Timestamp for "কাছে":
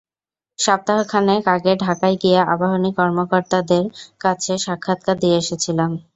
4.21-4.53